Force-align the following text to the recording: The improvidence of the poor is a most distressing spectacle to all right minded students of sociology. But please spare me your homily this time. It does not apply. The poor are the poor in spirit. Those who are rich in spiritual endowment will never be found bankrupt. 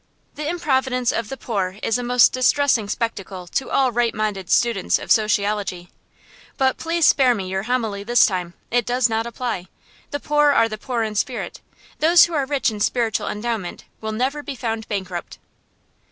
The 0.33 0.49
improvidence 0.49 1.11
of 1.11 1.29
the 1.29 1.37
poor 1.37 1.77
is 1.83 1.99
a 1.99 2.03
most 2.03 2.33
distressing 2.33 2.89
spectacle 2.89 3.45
to 3.45 3.69
all 3.69 3.91
right 3.91 4.15
minded 4.15 4.49
students 4.49 4.97
of 4.97 5.11
sociology. 5.11 5.91
But 6.57 6.77
please 6.77 7.05
spare 7.05 7.35
me 7.35 7.47
your 7.47 7.61
homily 7.69 8.03
this 8.03 8.25
time. 8.25 8.55
It 8.71 8.87
does 8.87 9.09
not 9.09 9.27
apply. 9.27 9.67
The 10.09 10.19
poor 10.19 10.49
are 10.53 10.67
the 10.67 10.79
poor 10.79 11.03
in 11.03 11.13
spirit. 11.13 11.61
Those 11.99 12.25
who 12.25 12.33
are 12.33 12.47
rich 12.47 12.71
in 12.71 12.79
spiritual 12.79 13.27
endowment 13.27 13.83
will 14.01 14.11
never 14.11 14.41
be 14.41 14.55
found 14.55 14.87
bankrupt. 14.87 15.37